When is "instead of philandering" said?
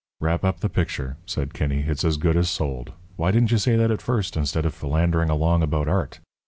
4.35-5.29